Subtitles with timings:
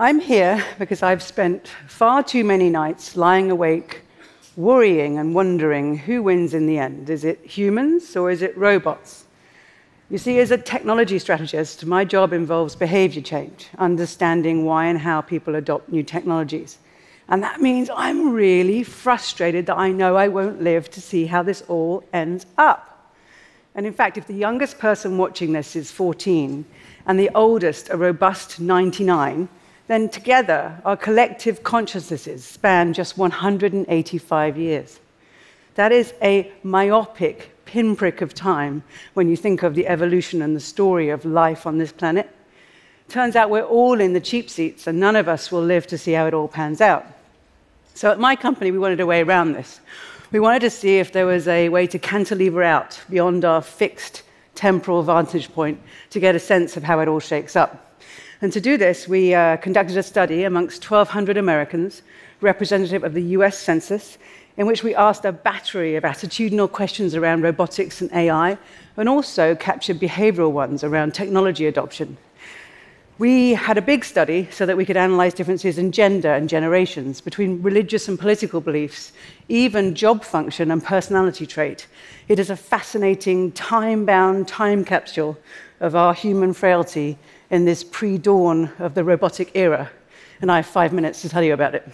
[0.00, 4.00] I'm here because I've spent far too many nights lying awake,
[4.56, 7.10] worrying and wondering who wins in the end.
[7.10, 9.26] Is it humans or is it robots?
[10.08, 15.20] You see, as a technology strategist, my job involves behavior change, understanding why and how
[15.20, 16.78] people adopt new technologies.
[17.28, 21.42] And that means I'm really frustrated that I know I won't live to see how
[21.42, 23.12] this all ends up.
[23.74, 26.64] And in fact, if the youngest person watching this is 14
[27.04, 29.50] and the oldest a robust 99,
[29.90, 35.00] then together our collective consciousnesses span just 185 years.
[35.74, 40.60] That is a myopic pinprick of time when you think of the evolution and the
[40.60, 42.30] story of life on this planet.
[43.08, 45.98] Turns out we're all in the cheap seats, and none of us will live to
[45.98, 47.04] see how it all pans out.
[47.94, 49.80] So, at my company, we wanted a way around this.
[50.30, 54.22] We wanted to see if there was a way to cantilever out beyond our fixed
[54.54, 57.89] temporal vantage point to get a sense of how it all shakes up.
[58.42, 62.02] And to do this, we uh, conducted a study amongst 1,200 Americans,
[62.40, 64.16] representative of the US Census,
[64.56, 68.56] in which we asked a battery of attitudinal questions around robotics and AI,
[68.96, 72.16] and also captured behavioral ones around technology adoption.
[73.20, 77.20] We had a big study so that we could analyze differences in gender and generations,
[77.20, 79.12] between religious and political beliefs,
[79.46, 81.86] even job function and personality trait.
[82.28, 85.36] It is a fascinating, time bound time capsule
[85.80, 87.18] of our human frailty
[87.50, 89.90] in this pre dawn of the robotic era.
[90.40, 91.86] And I have five minutes to tell you about it.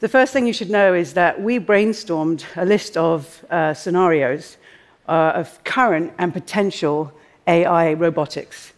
[0.00, 4.56] The first thing you should know is that we brainstormed a list of uh, scenarios
[5.06, 7.12] uh, of current and potential
[7.46, 8.72] AI robotics.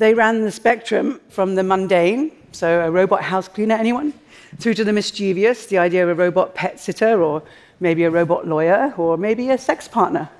[0.00, 4.14] They ran the spectrum from the mundane, so a robot house cleaner, anyone,
[4.58, 7.42] through to the mischievous, the idea of a robot pet sitter, or
[7.80, 10.30] maybe a robot lawyer, or maybe a sex partner,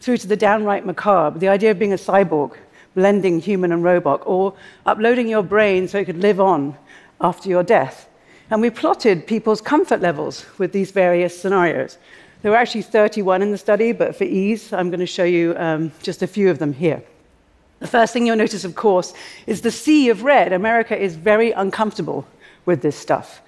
[0.00, 2.56] through to the downright macabre, the idea of being a cyborg,
[2.94, 4.54] blending human and robot, or
[4.86, 6.76] uploading your brain so it could live on
[7.20, 8.08] after your death.
[8.50, 11.98] And we plotted people's comfort levels with these various scenarios.
[12.42, 15.56] There were actually 31 in the study, but for ease, I'm going to show you
[15.56, 17.02] um, just a few of them here.
[17.80, 19.14] The first thing you'll notice, of course,
[19.46, 20.52] is the sea of red.
[20.52, 22.26] America is very uncomfortable
[22.66, 23.40] with this stuff.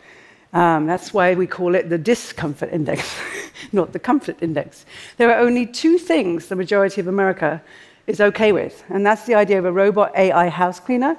[0.53, 3.17] Um, that's why we call it the discomfort index,
[3.73, 4.85] not the comfort index.
[5.17, 7.63] There are only two things the majority of America
[8.07, 11.17] is okay with, and that's the idea of a robot AI house cleaner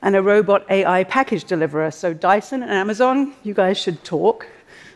[0.00, 1.90] and a robot AI package deliverer.
[1.90, 4.46] So, Dyson and Amazon, you guys should talk.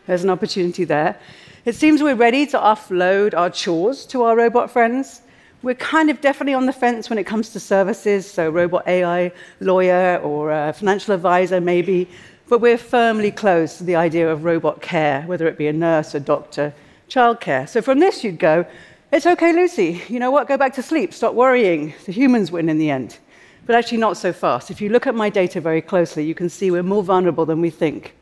[0.06, 1.18] There's an opportunity there.
[1.64, 5.20] It seems we're ready to offload our chores to our robot friends.
[5.62, 9.32] We're kind of definitely on the fence when it comes to services, so robot AI
[9.60, 12.08] lawyer or a financial advisor, maybe,
[12.48, 16.14] but we're firmly close to the idea of robot care, whether it be a nurse,
[16.14, 16.74] a doctor,
[17.08, 17.66] childcare.
[17.68, 18.66] So from this, you'd go,
[19.10, 20.46] it's okay, Lucy, you know what?
[20.46, 21.94] Go back to sleep, stop worrying.
[22.04, 23.18] The humans win in the end.
[23.64, 24.70] But actually, not so fast.
[24.70, 27.60] If you look at my data very closely, you can see we're more vulnerable than
[27.60, 28.14] we think.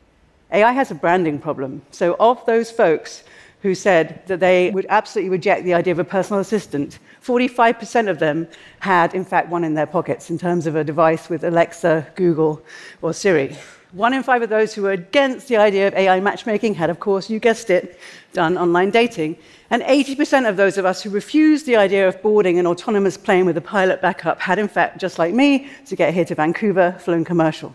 [0.51, 1.81] AI has a branding problem.
[1.91, 3.23] So, of those folks
[3.61, 6.99] who said that they would absolutely reject the idea of a personal assistant.
[7.23, 8.47] 45% of them
[8.79, 12.61] had, in fact, one in their pockets in terms of a device with Alexa, Google,
[13.01, 13.55] or Siri.
[13.91, 16.99] One in five of those who were against the idea of AI matchmaking had, of
[16.99, 17.97] course, you guessed it,
[18.33, 19.37] done online dating.
[19.69, 23.45] And 80% of those of us who refused the idea of boarding an autonomous plane
[23.45, 26.95] with a pilot backup had, in fact, just like me, to get here to Vancouver,
[26.99, 27.73] flown commercial.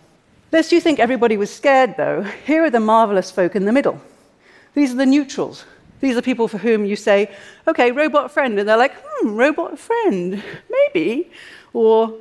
[0.53, 4.01] Lest you think everybody was scared, though, here are the marvelous folk in the middle.
[4.75, 5.65] These are the neutrals,
[6.01, 7.31] these are people for whom you say,
[7.67, 11.31] okay, robot friend, and they're like, hmm, robot friend, maybe.
[11.73, 12.17] Or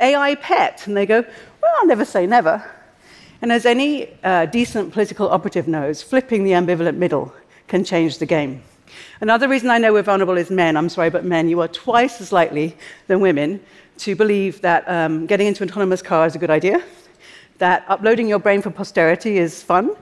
[0.00, 1.20] AI pet, and they go,
[1.62, 2.64] well, I'll never say never.
[3.42, 7.32] And as any uh, decent political operative knows, flipping the ambivalent middle
[7.68, 8.62] can change the game.
[9.20, 10.76] Another reason I know we're vulnerable is men.
[10.76, 13.60] I'm sorry, but men, you are twice as likely than women
[13.98, 16.82] to believe that um, getting into an autonomous car is a good idea,
[17.58, 19.94] that uploading your brain for posterity is fun,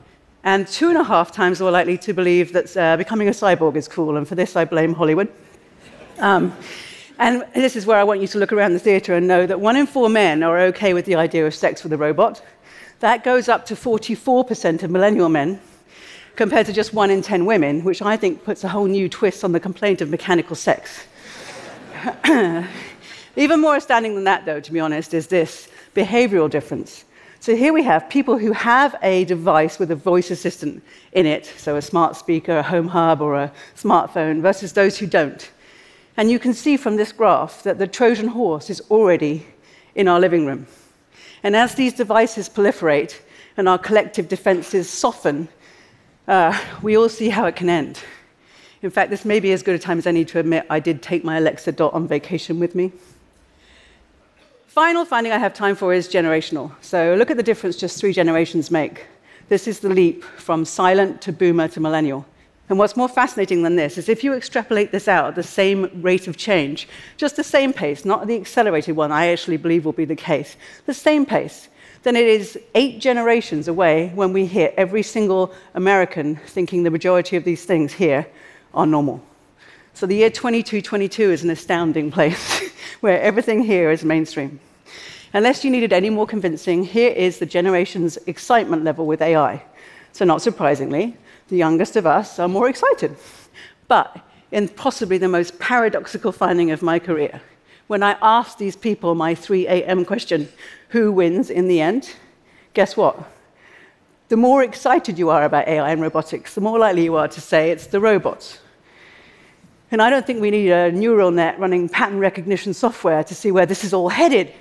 [0.49, 3.77] and two and a half times more likely to believe that uh, becoming a cyborg
[3.77, 4.17] is cool.
[4.17, 5.29] And for this, I blame Hollywood.
[6.21, 6.57] Um,
[7.19, 9.61] and this is where I want you to look around the theatre and know that
[9.61, 12.43] one in four men are okay with the idea of sex with a robot.
[13.01, 15.61] That goes up to 44% of millennial men,
[16.35, 19.45] compared to just one in 10 women, which I think puts a whole new twist
[19.45, 21.05] on the complaint of mechanical sex.
[23.37, 27.05] Even more astounding than that, though, to be honest, is this behavioral difference.
[27.41, 30.83] So here we have people who have a device with a voice assistant
[31.13, 35.07] in it, so a smart speaker, a home hub, or a smartphone, versus those who
[35.07, 35.49] don't.
[36.17, 39.47] And you can see from this graph that the Trojan horse is already
[39.95, 40.67] in our living room.
[41.45, 43.21] And as these devices proliferate
[43.57, 45.49] and our collective defenses soften,
[46.27, 48.01] uh, we all see how it can end.
[48.83, 51.03] In fact, this may be as good a time as any to admit I did
[51.03, 52.93] take my Alexa Dot on vacation with me.
[54.79, 56.71] Final finding I have time for is generational.
[56.83, 59.07] So look at the difference just three generations make.
[59.49, 62.25] This is the leap from silent to boomer to millennial.
[62.69, 66.01] And what's more fascinating than this is if you extrapolate this out at the same
[66.01, 66.87] rate of change,
[67.17, 70.57] just the same pace, not the accelerated one I actually believe will be the case,
[70.87, 71.69] the same pace,
[72.05, 77.35] then it is eight generations away when we hear every single American thinking the majority
[77.35, 78.29] of these things here
[78.73, 79.21] are normal.
[79.95, 82.71] So the year 2222 is an astounding place
[83.01, 84.61] where everything here is mainstream.
[85.33, 89.63] Unless you needed any more convincing, here is the generation's excitement level with AI.
[90.13, 91.17] So, not surprisingly,
[91.49, 93.17] the youngest of us are more excited.
[93.89, 94.19] But
[94.51, 97.41] in possibly the most paradoxical finding of my career,
[97.89, 100.05] when I asked these people my 3 a.m.
[100.05, 100.49] question,
[100.91, 102.15] who wins in the end?
[102.75, 103.31] Guess what?
[104.29, 107.41] The more excited you are about AI and robotics, the more likely you are to
[107.41, 108.59] say it's the robots.
[109.91, 113.51] And I don't think we need a neural net running pattern recognition software to see
[113.51, 114.53] where this is all headed.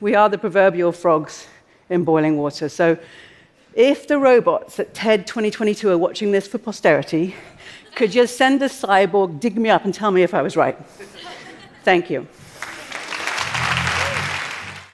[0.00, 1.46] We are the proverbial frogs
[1.90, 2.70] in boiling water.
[2.70, 2.96] So
[3.74, 7.34] if the robots at TED 2022 are watching this for posterity,
[7.94, 10.78] could you send a cyborg, dig me up, and tell me if I was right?
[11.84, 12.26] Thank you.